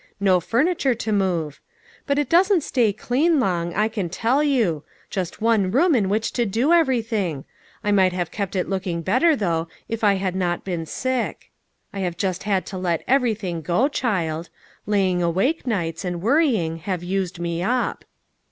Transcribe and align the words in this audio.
No 0.19 0.39
furniture 0.39 0.95
to 0.95 1.11
move. 1.11 1.61
But 2.07 2.17
it 2.17 2.27
doesn't 2.27 2.61
stay 2.63 2.91
clean 2.91 3.39
long, 3.39 3.71
I 3.75 3.87
can 3.87 4.09
tell 4.09 4.43
you. 4.43 4.83
Just 5.11 5.43
one 5.43 5.69
room 5.69 5.93
in 5.93 6.09
which 6.09 6.31
to 6.33 6.45
do 6.47 6.73
everything! 6.73 7.45
I 7.83 7.91
might 7.91 8.11
have 8.11 8.31
kept 8.31 8.55
it 8.55 8.67
looking 8.67 9.03
better, 9.03 9.35
though, 9.35 9.67
if 9.87 10.03
I 10.03 10.15
had 10.15 10.35
not 10.35 10.65
been 10.65 10.87
sick. 10.87 11.51
I 11.93 11.99
have 11.99 12.17
just 12.17 12.41
had 12.49 12.65
to 12.65 12.79
let 12.79 13.03
everything 13.07 13.61
go, 13.61 13.87
child. 13.87 14.49
Lying 14.87 15.21
awake 15.21 15.67
nights, 15.67 16.03
and 16.03 16.19
worrying, 16.19 16.77
have 16.77 17.03
used 17.03 17.37
me 17.39 17.61
up." 17.61 18.03